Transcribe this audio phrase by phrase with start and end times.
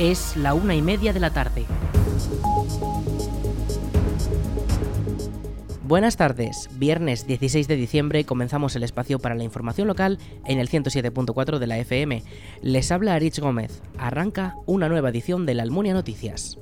[0.00, 1.66] Es la una y media de la tarde.
[5.86, 6.70] Buenas tardes.
[6.78, 11.66] Viernes 16 de diciembre comenzamos el espacio para la información local en el 107.4 de
[11.66, 12.22] la FM.
[12.62, 13.82] Les habla Arich Gómez.
[13.98, 16.58] Arranca una nueva edición de la Almunia Noticias.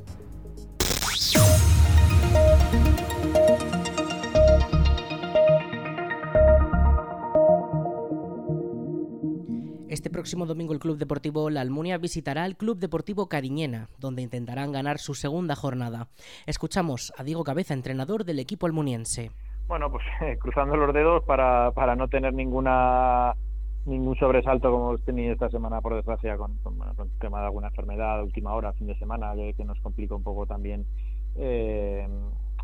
[9.88, 14.70] Este próximo domingo el Club Deportivo La Almunia visitará el Club Deportivo Cariñena, donde intentarán
[14.70, 16.08] ganar su segunda jornada.
[16.46, 19.30] Escuchamos a Diego Cabeza, entrenador del equipo almuniense.
[19.66, 20.04] Bueno, pues
[20.40, 23.32] cruzando los dedos para, para no tener ninguna
[23.86, 28.22] ningún sobresalto como hemos tenido esta semana, por desgracia, con, el tema de alguna enfermedad,
[28.22, 30.84] última hora, fin de semana, que, nos complica un poco también,
[31.36, 32.06] eh,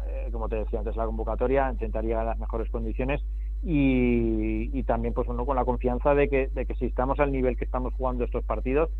[0.06, 1.70] eh, como te decía antes, la convocatoria.
[1.70, 3.22] Intentaría las mejores condiciones
[3.64, 7.56] y, también pues uno con la confianza de que, de que si estamos al nivel
[7.56, 8.90] que estamos jugando estos partidos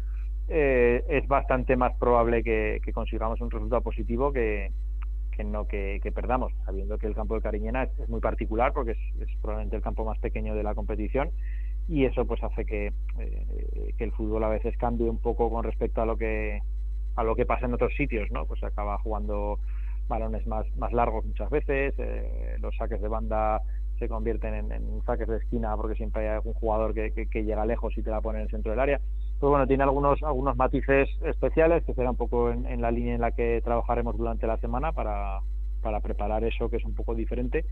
[0.48, 4.72] eh, es bastante más probable que, consigamos un resultado positivo que,
[5.32, 9.28] que no que, perdamos, sabiendo que el campo de Cariñena es, muy particular porque es,
[9.42, 11.30] probablemente el campo más pequeño de la competición
[11.86, 15.64] y eso pues hace que, eh, que el fútbol a veces cambie un poco con
[15.64, 16.60] respecto a lo que
[17.16, 18.44] a lo que pasa en otros sitios, ¿no?
[18.46, 19.60] Pues acaba jugando
[20.08, 23.62] balones más, más largos muchas veces, eh, los saques de banda
[24.04, 27.96] se convierten en, en, saques de esquina porque siempre hay algún jugador que, llega lejos
[27.96, 29.00] y te la pone en el centro del área.
[29.40, 33.20] Pues bueno, tiene algunos, algunos matices especiales que será un poco en, la línea en
[33.20, 35.40] la que trabajaremos durante la semana para,
[35.82, 37.64] para preparar eso que es un poco diferente.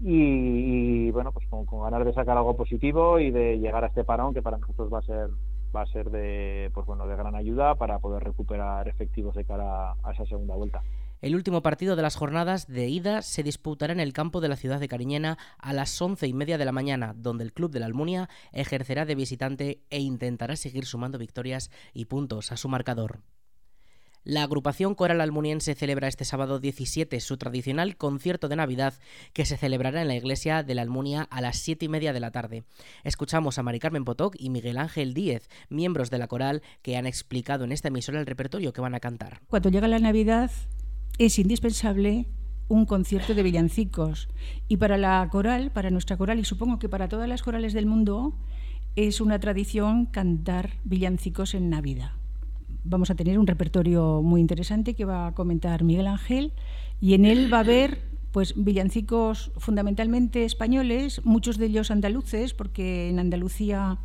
[0.00, 4.34] Y, bueno, pues con, ganas de sacar algo positivo y de llegar a este parón
[4.34, 5.28] que para nosotros va a ser
[5.74, 9.92] va a ser de pues bueno de gran ayuda para poder recuperar efectivos de cara
[10.02, 10.82] a esa segunda vuelta.
[11.26, 14.54] El último partido de las jornadas de ida se disputará en el campo de la
[14.54, 17.80] ciudad de Cariñena a las once y media de la mañana, donde el club de
[17.80, 23.22] la Almunia ejercerá de visitante e intentará seguir sumando victorias y puntos a su marcador.
[24.22, 28.94] La agrupación coral almuniense celebra este sábado 17 su tradicional concierto de Navidad
[29.32, 32.20] que se celebrará en la iglesia de la Almunia a las siete y media de
[32.20, 32.62] la tarde.
[33.02, 37.06] Escuchamos a Mari Carmen Potoc y Miguel Ángel Díez, miembros de la coral, que han
[37.06, 39.42] explicado en esta emisora el repertorio que van a cantar.
[39.48, 40.50] Cuando llega la Navidad,
[41.18, 42.26] es indispensable
[42.68, 44.28] un concierto de villancicos.
[44.68, 47.86] Y para la coral, para nuestra coral, y supongo que para todas las corales del
[47.86, 48.34] mundo,
[48.96, 52.12] es una tradición cantar villancicos en Navidad.
[52.84, 56.52] Vamos a tener un repertorio muy interesante que va a comentar Miguel Ángel
[57.00, 58.00] y en él va a haber
[58.32, 63.98] pues villancicos fundamentalmente españoles, muchos de ellos andaluces, porque en Andalucía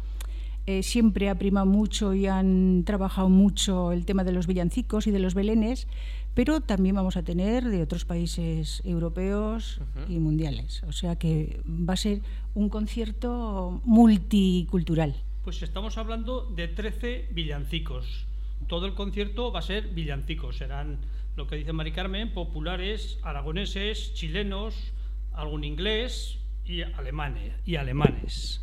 [0.67, 5.11] eh, siempre ha primado mucho y han trabajado mucho el tema de los villancicos y
[5.11, 5.87] de los belenes,
[6.33, 10.83] pero también vamos a tener de otros países europeos y mundiales.
[10.83, 12.21] O sea que va a ser
[12.53, 15.15] un concierto multicultural.
[15.43, 18.27] Pues estamos hablando de 13 villancicos.
[18.67, 20.57] Todo el concierto va a ser villancicos.
[20.57, 20.99] Serán,
[21.35, 24.93] lo que dice Mari Carmen, populares, aragoneses, chilenos,
[25.33, 27.53] algún inglés y alemanes.
[27.65, 28.61] Y alemanes.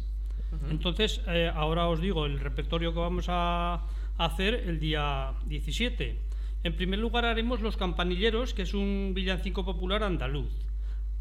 [0.70, 3.82] Entonces, eh, ahora os digo el repertorio que vamos a
[4.16, 6.27] hacer el día 17.
[6.64, 10.52] En primer lugar haremos Los Campanilleros, que es un villancico popular andaluz.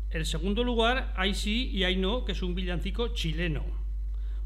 [0.09, 3.63] En segundo lugar, Hay sí y Hay no, que es un villancico chileno.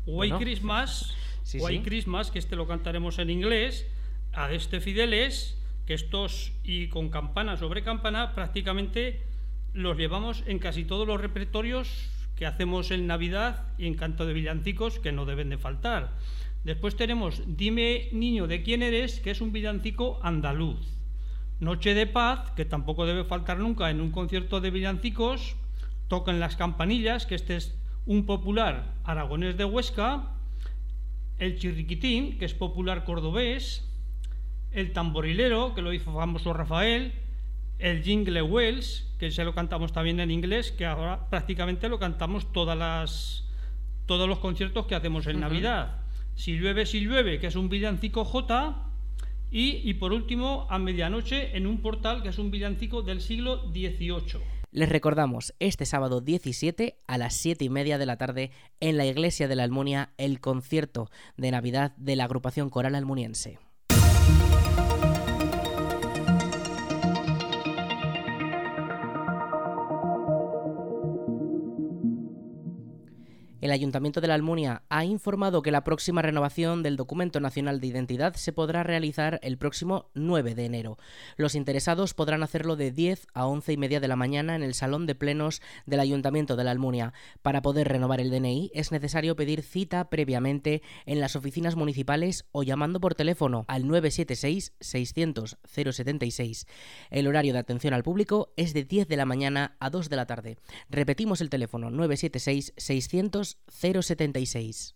[0.05, 1.15] White Christmas,
[1.53, 3.87] White Christmas, que este lo cantaremos en inglés,
[4.33, 9.23] a este Fideles, que estos y con campana sobre campana prácticamente
[9.73, 14.33] los llevamos en casi todos los repertorios que hacemos en Navidad y en canto de
[14.33, 16.17] villancicos que no deben de faltar.
[16.63, 20.79] Después tenemos Dime niño de quién eres, que es un villancico andaluz.
[21.59, 25.55] Noche de paz, que tampoco debe faltar nunca en un concierto de villancicos.
[26.07, 30.35] Tocan las campanillas, que este es un popular aragonés de Huesca.
[31.39, 33.87] El chirriquitín, que es popular cordobés.
[34.71, 37.13] El tamborilero, que lo hizo famoso Rafael.
[37.79, 42.51] El jingle wells, que se lo cantamos también en inglés, que ahora prácticamente lo cantamos
[42.53, 43.49] todas las,
[44.05, 46.00] todos los conciertos que hacemos en Navidad
[46.35, 48.87] si llueve, si llueve, que es un villancico J.
[49.51, 53.69] Y, y por último, a medianoche en un portal que es un villancico del siglo
[53.71, 54.41] XVIII.
[54.73, 59.05] Les recordamos, este sábado 17 a las 7 y media de la tarde en la
[59.05, 63.59] iglesia de la Almunia, el concierto de Navidad de la agrupación coral almuniense.
[73.61, 77.85] El Ayuntamiento de la Almunia ha informado que la próxima renovación del Documento Nacional de
[77.85, 80.97] Identidad se podrá realizar el próximo 9 de enero.
[81.37, 84.73] Los interesados podrán hacerlo de 10 a 11 y media de la mañana en el
[84.73, 87.13] Salón de Plenos del Ayuntamiento de la Almunia.
[87.43, 92.63] Para poder renovar el DNI es necesario pedir cita previamente en las oficinas municipales o
[92.63, 96.65] llamando por teléfono al 976 600 076.
[97.11, 100.15] El horario de atención al público es de 10 de la mañana a 2 de
[100.15, 100.57] la tarde.
[100.89, 104.95] Repetimos el teléfono 976 600 076.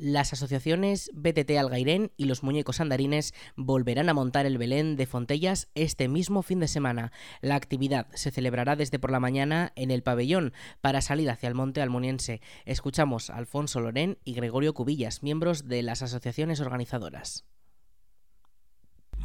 [0.00, 5.70] Las asociaciones BTT Algairén y los Muñecos Andarines volverán a montar el Belén de Fontellas
[5.74, 7.10] este mismo fin de semana.
[7.40, 11.56] La actividad se celebrará desde por la mañana en el pabellón para salir hacia el
[11.56, 12.40] monte almuniense.
[12.64, 17.44] Escuchamos a Alfonso Lorén y Gregorio Cubillas, miembros de las asociaciones organizadoras.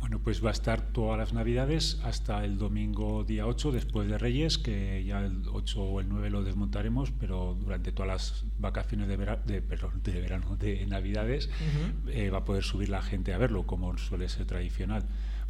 [0.03, 4.17] Bueno, pues va a estar todas las navidades hasta el domingo día 8, después de
[4.17, 9.07] Reyes, que ya el 8 o el 9 lo desmontaremos, pero durante todas las vacaciones
[9.07, 11.49] de, de, de verano, de navidades,
[12.07, 15.05] eh, va a poder subir la gente a verlo, como suele ser tradicional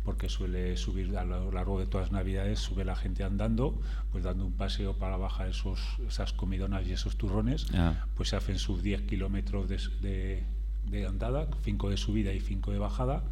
[0.06, 4.24] porque suele subir a lo largo de todas las navidades, sube la gente andando, pues
[4.24, 8.06] dando un paseo para bajar esos, esas comidonas y esos turrones, ah.
[8.14, 10.44] pues se hacen sus 10 kilómetros de,
[10.86, 13.24] de andada, 5 de subida y 5 de bajada,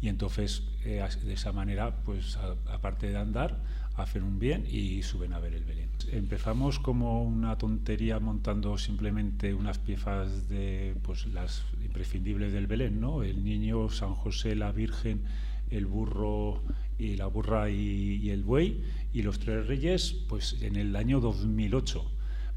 [0.00, 2.36] y entonces eh, de esa manera, pues
[2.70, 3.62] aparte de andar,
[3.96, 5.88] hacen un bien y suben a ver el Belén.
[6.10, 13.22] Empezamos como una tontería montando simplemente unas piezas de pues, las imprescindibles del Belén, ¿no?
[13.22, 15.22] El niño, San José, la Virgen,
[15.70, 16.62] el burro
[16.98, 18.82] y la burra y, y el buey
[19.12, 22.10] y los tres reyes, pues en el año 2008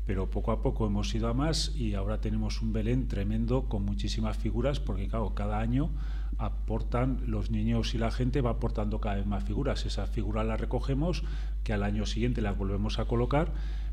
[0.08, 3.84] pero poco a poco hemos ido a más y ahora tenemos un Belén tremendo con
[3.84, 5.92] muchísimas figuras porque claro, cada año
[6.38, 9.86] aportan los niños y la gente va aportando cada vez más figuras.
[9.86, 11.24] Esas figuras las recogemos,
[11.66, 13.52] que al año siguiente las volvemos a colocar,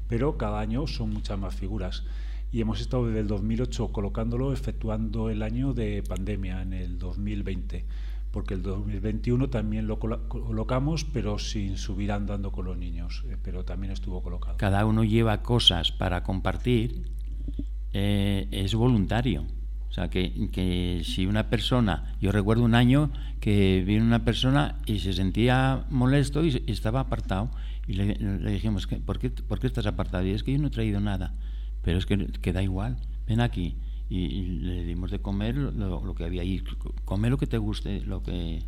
[0.08, 2.05] pero cada año son muchas más figuras.
[2.52, 7.84] Y hemos estado desde el 2008 colocándolo, efectuando el año de pandemia, en el 2020,
[8.34, 13.64] porque el 2021 también lo colocamos, pero sin subir andando con los niños, eh, pero
[13.64, 14.56] también estuvo colocado.
[14.56, 17.12] Cada uno lleva cosas para compartir,
[17.92, 19.46] eh, es voluntario.
[19.88, 24.98] O sea, que, si una persona, yo recuerdo un año que vino una persona y
[24.98, 27.52] se sentía molesto y, estaba apartado,
[27.86, 28.14] y le,
[28.50, 30.26] dijimos, ¿por qué, ¿por qué estás apartado?
[30.26, 31.36] Y es que yo no he traído nada,
[31.82, 32.96] pero es que, que da igual,
[33.28, 33.76] ven aquí.
[34.09, 36.62] Y, le dimos de comer lo, lo, que había ahí,
[37.05, 38.62] come lo que te guste, lo que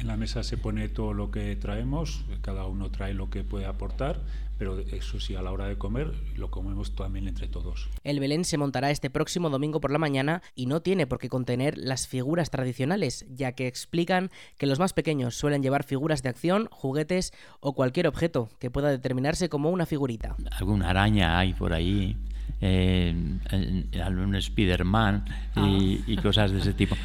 [0.00, 3.64] en la mesa se pone todo lo que traemos, cada uno trae lo que puede
[3.64, 4.20] aportar,
[4.58, 7.88] pero eso sí, a la hora de comer lo comemos también entre todos.
[8.04, 11.28] El Belén se montará este próximo domingo por la mañana y no tiene por qué
[11.28, 16.28] contener las figuras tradicionales, ya que explican que los más pequeños suelen llevar figuras de
[16.28, 20.36] acción, juguetes o cualquier objeto que pueda determinarse como una figurita.
[20.52, 22.16] Alguna araña hay por ahí
[22.60, 25.24] eh, un Spider-Man
[25.56, 26.22] y, ah.
[26.22, 26.96] cosas de ese tipo.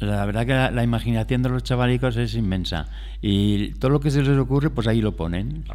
[0.00, 2.88] la verdad que la, imaginación de los chavalicos es inmensa
[3.20, 5.64] y todo lo que se les ocurre, pues ahí lo ponen.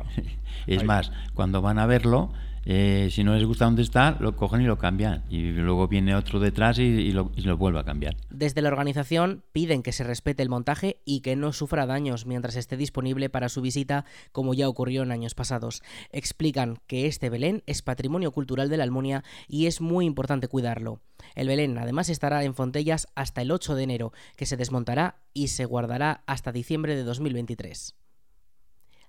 [0.68, 2.30] Es más, cuando van a verlo,
[2.70, 5.24] eh, si no les gusta dónde está, lo cogen y lo cambian.
[5.30, 8.18] Y luego viene otro detrás y, lo, y, lo, vuelve a cambiar.
[8.30, 12.58] Desde la organización piden que se respete el montaje y que no sufra daños mientras
[12.58, 14.04] esté disponible para su visita,
[14.34, 15.82] como ya ocurrió en años pasados.
[16.12, 21.00] Explican que este Belén es patrimonio cultural de la Almunia y es muy importante cuidarlo.
[21.36, 25.48] El Belén además estará en Fontellas hasta el 8 de enero, que se desmontará y
[25.48, 27.96] se guardará hasta diciembre de 2023.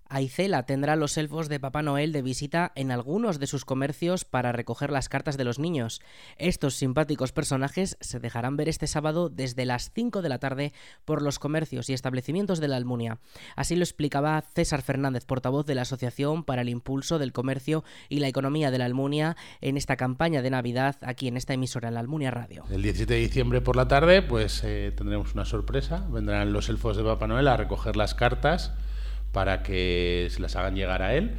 [0.08, 4.52] Aicela tendrá los elfos de Papá Noel de visita en algunos de sus comercios para
[4.52, 6.00] recoger las cartas de los niños.
[6.37, 10.73] Estos simpáticos personajes se dejarán ver este sábado desde las 5 de la tarde
[11.04, 13.18] por los comercios y establecimientos de la Almunia.
[13.54, 18.21] Así lo explicaba César Fernández, portavoz de la Asociación para el Impulso del Comercio y
[18.21, 21.94] la Economía de la Almunia en esta campaña de Navidad aquí en esta emisora, en
[21.94, 22.64] la Almunia Radio.
[22.71, 26.06] El 17 de diciembre por la tarde pues eh, tendremos una sorpresa.
[26.11, 28.73] Vendrán los elfos de Papá Noel a recoger las cartas
[29.32, 31.37] para que se las hagan llegar a él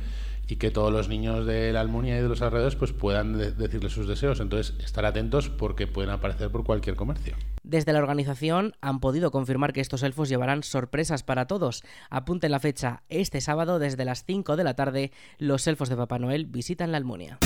[0.50, 3.90] y que todos los niños de la Almunia y de los alrededores pues puedan decirle
[3.90, 4.40] sus deseos.
[4.40, 7.36] Entonces, estar atentos porque pueden aparecer por cualquier comercio.
[7.64, 11.84] Desde la organización han podido confirmar que estos elfos llevarán sorpresas para todos.
[12.10, 16.18] Apunten la fecha, este sábado desde las 5 de la tarde, los elfos de Papá
[16.18, 17.38] Noel visitan la Almunia.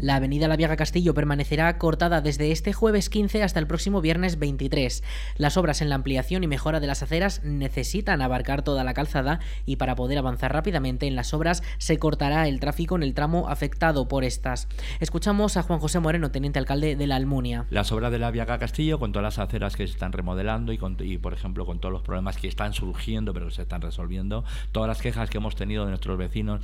[0.00, 4.38] La avenida La Viaga Castillo permanecerá cortada desde este jueves 15 hasta el próximo viernes
[4.38, 5.02] 23.
[5.38, 9.40] Las obras en la ampliación y mejora de las aceras necesitan abarcar toda la calzada
[9.66, 13.48] y para poder avanzar rápidamente en las obras se cortará el tráfico en el tramo
[13.48, 14.68] afectado por estas.
[15.00, 17.66] Escuchamos a Juan José Moreno, teniente alcalde de la Almunia.
[17.70, 20.78] Las obras de la Viaga Castillo, con todas las aceras que se están remodelando y,
[21.00, 24.86] y, por ejemplo, con todos los problemas que están surgiendo pero se están resolviendo, todas
[24.86, 26.60] las quejas que hemos tenido de nuestros vecinos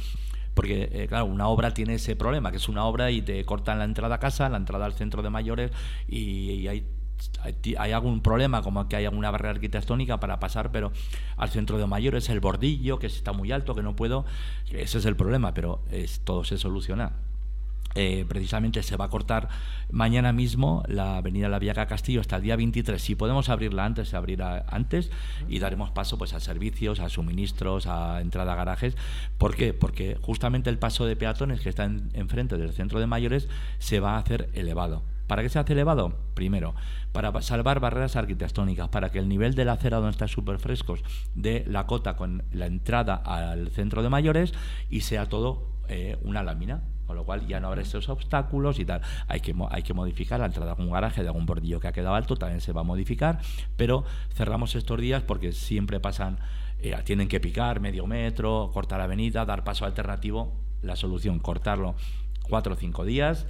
[0.54, 3.78] porque eh, claro, una obra tiene ese problema, que es una obra y te cortan
[3.78, 5.70] la entrada a casa, la entrada al centro de mayores
[6.08, 6.86] y, hay
[7.78, 10.92] hay, algún problema, como que hay alguna barrera arquitectónica para pasar, pero
[11.36, 14.24] al centro de mayores, el bordillo, que está muy alto, que no puedo,
[14.70, 17.12] ese es el problema, pero es, todo se soluciona.
[17.94, 19.48] Eh, precisamente se va a cortar
[19.90, 23.00] mañana mismo la avenida La Viaga Castillo hasta el día 23.
[23.00, 25.10] Si podemos abrirla antes, se abrirá antes
[25.48, 28.96] y daremos paso pues a servicios, a suministros, a entrada a garajes.
[29.38, 29.74] ¿Por qué?
[29.74, 33.48] Porque justamente el paso de peatones que está enfrente del centro de mayores
[33.78, 35.04] se va a hacer elevado.
[35.28, 36.18] ¿Para qué se hace elevado?
[36.34, 36.74] Primero,
[37.12, 41.02] para salvar barreras arquitectónicas, para que el nivel de la acera donde está súper frescos
[41.34, 44.52] de la cota con la entrada al centro de mayores
[44.90, 48.84] y sea todo eh, una lámina con lo cual ya no habrá esos obstáculos y
[48.84, 49.00] tal.
[49.28, 51.92] Hay que, hay que modificar la entrada de algún garaje, de algún bordillo que ha
[51.92, 53.40] quedado alto, también se va a modificar,
[53.76, 56.38] pero cerramos estos días porque siempre pasan,
[56.80, 60.52] eh, tienen que picar medio metro, cortar avenida, dar paso alternativo.
[60.82, 61.94] La solución, cortarlo
[62.42, 63.46] cuatro o cinco días.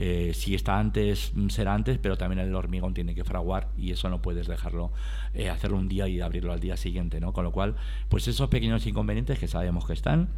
[0.00, 4.08] Eh, si está antes, será antes, pero también el hormigón tiene que fraguar y eso
[4.08, 4.92] no puedes dejarlo,
[5.34, 7.32] eh, hacerlo un día y abrirlo al día siguiente, ¿no?
[7.32, 7.74] Con lo cual,
[8.08, 10.28] pues esos pequeños inconvenientes que sabemos que están,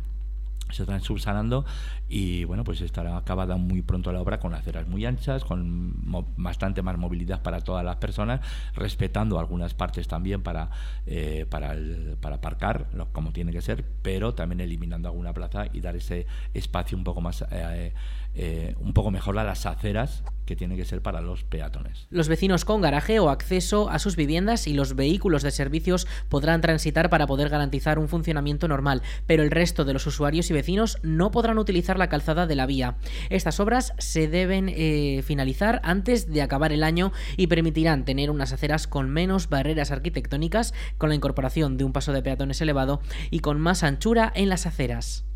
[0.73, 1.65] se están subsanando
[2.09, 5.95] y bueno pues estará acabada muy pronto la obra con aceras muy anchas con
[6.37, 8.41] bastante más movilidad para todas las personas
[8.75, 10.71] respetando algunas partes también para
[11.07, 11.75] eh, para,
[12.21, 16.97] para aparcar como tiene que ser pero también eliminando alguna plaza y dar ese espacio
[16.97, 17.93] un poco más eh,
[18.35, 22.09] eh, un poco mejor a las aceras que tiene que ser para los peatones.
[22.11, 26.61] Los vecinos con garaje o acceso a sus viviendas y los vehículos de servicios podrán
[26.61, 30.99] transitar para poder garantizar un funcionamiento normal, pero el resto de los usuarios y vecinos
[31.05, 32.97] no podrán utilizar la calzada de la vía.
[33.29, 38.53] Estas obras se deben eh, finalizar antes de acabar el año y permitirán tener unas
[38.53, 43.39] aceras con menos barreras arquitectónicas, con la incorporación de un paso de peatones elevado y
[43.39, 45.30] con más anchura en las aceras.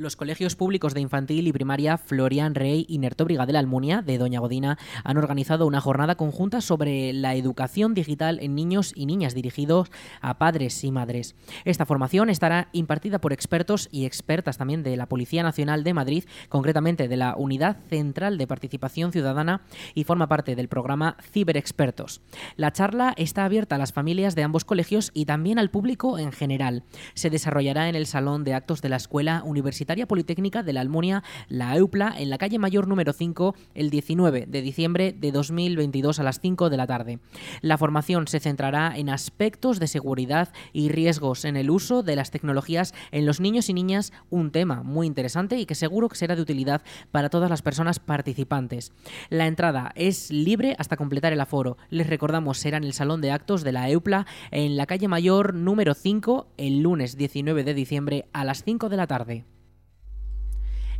[0.00, 4.16] Los colegios públicos de infantil y primaria Florian Rey y Nertóbriga de la Almunia, de
[4.16, 9.34] Doña Godina, han organizado una jornada conjunta sobre la educación digital en niños y niñas
[9.34, 9.90] dirigidos
[10.22, 11.34] a padres y madres.
[11.66, 16.24] Esta formación estará impartida por expertos y expertas también de la Policía Nacional de Madrid,
[16.48, 19.60] concretamente de la Unidad Central de Participación Ciudadana
[19.94, 22.22] y forma parte del programa Ciberexpertos.
[22.56, 26.32] La charla está abierta a las familias de ambos colegios y también al público en
[26.32, 26.84] general.
[27.12, 31.24] Se desarrollará en el Salón de Actos de la Escuela Universitaria Politécnica de la Almunia,
[31.48, 36.22] la EUPLA, en la calle Mayor número 5, el 19 de diciembre de 2022 a
[36.22, 37.18] las 5 de la tarde.
[37.60, 42.30] La formación se centrará en aspectos de seguridad y riesgos en el uso de las
[42.30, 46.36] tecnologías en los niños y niñas, un tema muy interesante y que seguro que será
[46.36, 48.92] de utilidad para todas las personas participantes.
[49.28, 51.76] La entrada es libre hasta completar el aforo.
[51.88, 55.52] Les recordamos, será en el Salón de Actos de la EUPLA en la calle Mayor
[55.54, 59.44] número 5 el lunes 19 de diciembre a las 5 de la tarde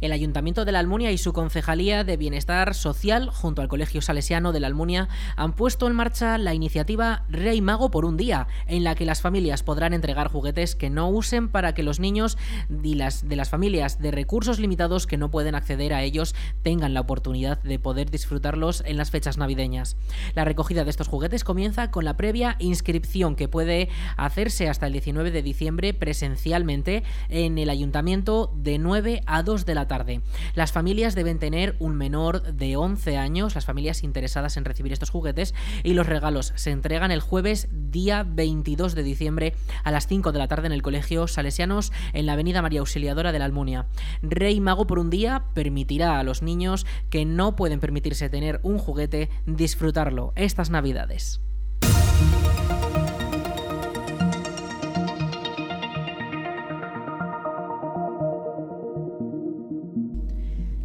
[0.01, 4.53] el Ayuntamiento de la Almunia y su Concejalía de Bienestar Social, junto al Colegio Salesiano
[4.53, 8.85] de la Almunia, han puesto en marcha la iniciativa Rey Mago por un día, en
[8.85, 12.39] la que las familias podrán entregar juguetes que no usen para que los niños
[12.69, 16.95] de las, de las familias de recursos limitados que no pueden acceder a ellos tengan
[16.95, 19.97] la oportunidad de poder disfrutarlos en las fechas navideñas.
[20.35, 24.93] La recogida de estos juguetes comienza con la previa inscripción que puede hacerse hasta el
[24.93, 30.21] 19 de diciembre presencialmente en el Ayuntamiento de 9 a 2 de la tarde.
[30.55, 35.11] Las familias deben tener un menor de 11 años, las familias interesadas en recibir estos
[35.11, 40.31] juguetes, y los regalos se entregan el jueves día 22 de diciembre a las 5
[40.31, 43.87] de la tarde en el Colegio Salesianos en la Avenida María Auxiliadora de la Almunia.
[44.23, 48.79] Rey Mago por un día permitirá a los niños que no pueden permitirse tener un
[48.79, 51.41] juguete disfrutarlo estas Navidades.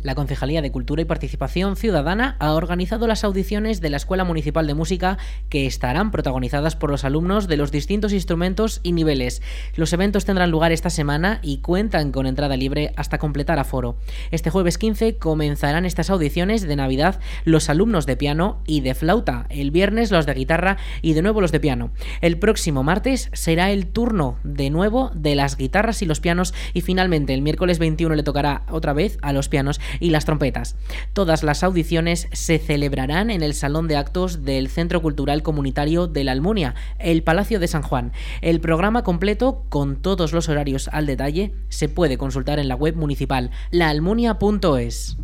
[0.06, 4.68] La Concejalía de Cultura y Participación Ciudadana ha organizado las audiciones de la Escuela Municipal
[4.68, 5.18] de Música
[5.50, 9.42] que estarán protagonizadas por los alumnos de los distintos instrumentos y niveles.
[9.76, 13.98] Los eventos tendrán lugar esta semana y cuentan con entrada libre hasta completar aforo.
[14.30, 19.48] Este jueves 15 comenzarán estas audiciones de Navidad los alumnos de piano y de flauta,
[19.50, 21.90] el viernes los de guitarra y de nuevo los de piano.
[22.22, 26.82] El próximo martes será el turno de nuevo de las guitarras y los pianos y
[26.82, 30.76] finalmente el miércoles 21 le tocará otra vez a los pianos y las trompetas.
[31.14, 36.24] Todas las audiciones se celebrarán en el Salón de Actos del Centro Cultural Comunitario de
[36.24, 38.12] la Almunia, el Palacio de San Juan.
[38.42, 42.96] El programa completo, con todos los horarios al detalle, se puede consultar en la web
[42.96, 45.18] municipal laalmunia.es.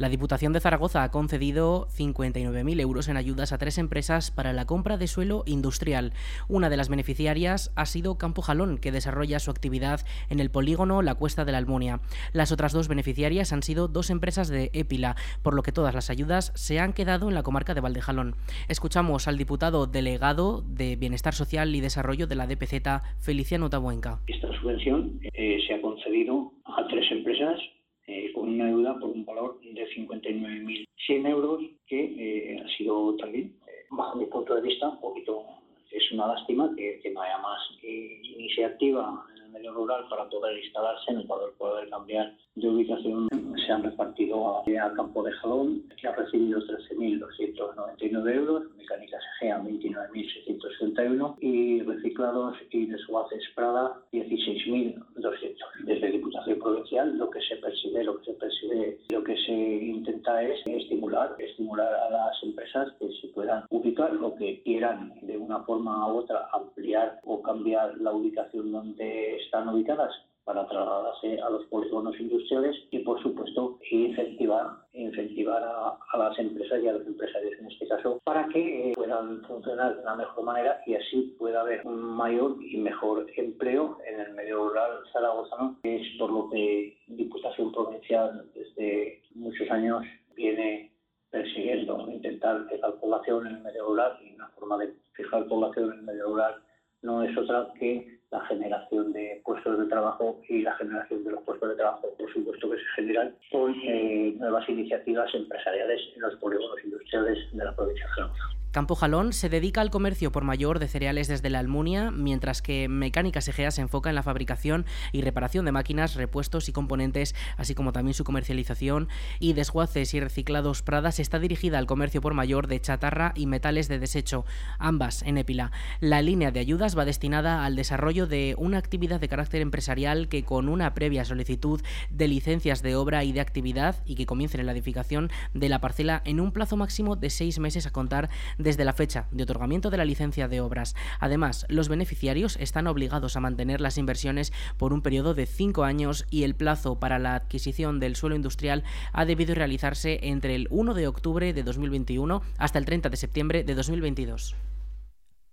[0.00, 4.64] La Diputación de Zaragoza ha concedido 59.000 euros en ayudas a tres empresas para la
[4.64, 6.14] compra de suelo industrial.
[6.48, 11.02] Una de las beneficiarias ha sido Campo Jalón, que desarrolla su actividad en el polígono
[11.02, 12.00] La Cuesta de la Almunia.
[12.32, 16.08] Las otras dos beneficiarias han sido dos empresas de Épila, por lo que todas las
[16.08, 18.36] ayudas se han quedado en la comarca de Valdejalón.
[18.68, 24.20] Escuchamos al diputado delegado de Bienestar Social y Desarrollo de la DPZ, Feliciano Tabuenca.
[24.28, 27.60] Esta subvención eh, se ha concedido a tres empresas
[28.10, 33.54] eh, con una deuda por un valor de 59.100 euros, que eh, ha sido también,
[33.68, 35.44] eh, bajo mi punto de vista, un poquito,
[35.92, 41.12] es una lástima que, no haya más iniciativa en el medio rural para poder instalarse,
[41.12, 43.28] en poder, poder cambiar de ubicación.
[43.66, 44.64] Se han repartido a,
[44.94, 53.42] Campo de Jalón, que ha recibido 13.299 euros, Mecánica SGEA 29.661 y reciclados y desguaces
[53.54, 55.56] Prada 16.200.
[55.84, 60.42] Desde Diputación Provincial lo que se percibe, lo que se percibe, lo que se intenta
[60.42, 65.60] es estimular, estimular a las empresas que se puedan ubicar o que quieran de una
[65.60, 70.12] forma u otra ampliar o cambiar la ubicación donde están ubicadas
[70.44, 76.88] para trasladarse a los polígonos industriales y, por supuesto, incentivar, incentivar a, las empresas y
[76.88, 80.80] a los empresarios en este caso para que eh, puedan funcionar de la mejor manera
[80.86, 85.96] y así pueda haber un mayor y mejor empleo en el medio rural zaragozano, que
[85.96, 90.02] es por lo que Diputación Provincial desde muchos años
[90.34, 90.90] viene
[91.30, 95.98] persiguiendo, intentar fijar población en el medio rural y una forma de fijar población en
[96.00, 96.56] el medio rural
[97.02, 101.42] no es otra que la generación de puestos de trabajo y la generación de los
[101.42, 106.36] puestos de trabajo, por supuesto, que se generan con eh, nuevas iniciativas empresariales en los
[106.36, 108.59] polígonos industriales de la provincia de Zaragoza.
[108.70, 112.88] Campo Jalón se dedica al comercio por mayor de cereales desde la Almunia, mientras que
[112.88, 117.74] Mecánica Segea se enfoca en la fabricación y reparación de máquinas, repuestos y componentes, así
[117.74, 119.08] como también su comercialización.
[119.40, 123.88] Y Desguaces y Reciclados Pradas está dirigida al comercio por mayor de chatarra y metales
[123.88, 124.44] de desecho,
[124.78, 125.72] ambas en Épila.
[125.98, 130.44] La línea de ayudas va destinada al desarrollo de una actividad de carácter empresarial que
[130.44, 134.66] con una previa solicitud de licencias de obra y de actividad y que comiencen en
[134.66, 138.30] la edificación de la parcela en un plazo máximo de seis meses a contar
[138.62, 140.94] desde la fecha de otorgamiento de la licencia de obras.
[141.18, 146.26] Además, los beneficiarios están obligados a mantener las inversiones por un periodo de cinco años
[146.30, 150.94] y el plazo para la adquisición del suelo industrial ha debido realizarse entre el 1
[150.94, 154.54] de octubre de 2021 hasta el 30 de septiembre de 2022.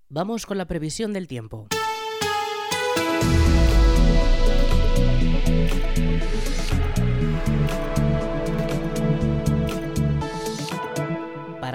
[0.10, 1.68] Vamos con la previsión del tiempo.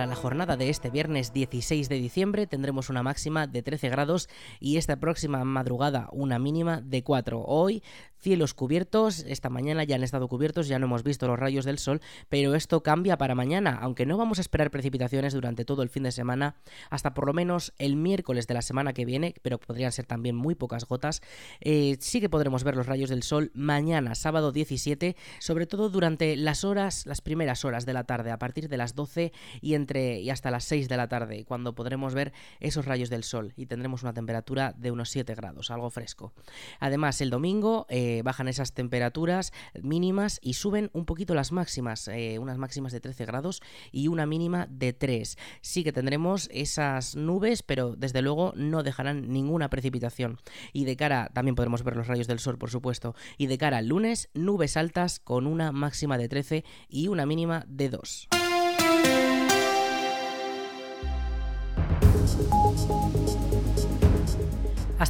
[0.02, 2.48] Para la jornada de este viernes 16 de diciembre.
[2.48, 7.40] Tendremos una máxima de 13 grados y esta próxima madrugada una mínima de 4.
[7.46, 7.84] Hoy
[8.22, 11.78] cielos cubiertos, esta mañana ya han estado cubiertos, ya no hemos visto los rayos del
[11.78, 15.88] sol, pero esto cambia para mañana, aunque no vamos a esperar precipitaciones durante todo el
[15.88, 16.54] fin de semana,
[16.88, 20.36] hasta por lo menos el miércoles de la semana que viene, pero podrían ser también
[20.36, 21.20] muy pocas gotas,
[21.60, 26.36] eh, sí que podremos ver los rayos del sol mañana, sábado 17, sobre todo durante
[26.36, 30.30] las horas, las primeras horas de la tarde, a partir de las 12 y y
[30.30, 34.02] hasta las 6 de la tarde, cuando podremos ver esos rayos del sol y tendremos
[34.02, 36.32] una temperatura de unos 7 grados, algo fresco.
[36.80, 42.38] Además, el domingo eh, bajan esas temperaturas mínimas y suben un poquito las máximas, eh,
[42.38, 45.36] unas máximas de 13 grados y una mínima de 3.
[45.60, 50.38] Sí que tendremos esas nubes, pero desde luego no dejarán ninguna precipitación.
[50.72, 53.78] Y de cara, también podremos ver los rayos del sol, por supuesto, y de cara
[53.78, 58.41] al lunes, nubes altas con una máxima de 13 y una mínima de 2.